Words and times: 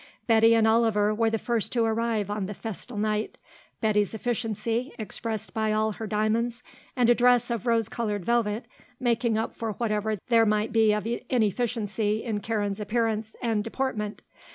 Betty 0.25 0.55
and 0.55 0.67
Oliver 0.67 1.13
were 1.13 1.29
the 1.29 1.37
first 1.37 1.71
to 1.73 1.85
arrive 1.85 2.31
on 2.31 2.47
the 2.47 2.55
festal 2.55 2.97
night, 2.97 3.37
Betty's 3.81 4.15
efficiency, 4.15 4.91
expressed 4.97 5.53
by 5.53 5.71
all 5.71 5.91
her 5.91 6.07
diamonds 6.07 6.63
and 6.95 7.07
a 7.07 7.13
dress 7.13 7.51
of 7.51 7.67
rose 7.67 7.87
coloured 7.87 8.25
velvet, 8.25 8.65
making 8.99 9.37
up 9.37 9.53
for 9.53 9.73
whatever 9.73 10.17
there 10.29 10.47
might 10.47 10.73
be 10.73 10.91
of 10.91 11.05
inefficiency 11.29 12.23
in 12.23 12.39
Karen's 12.39 12.79
appearance 12.79 13.35
and 13.43 13.63
deportment. 13.63 14.23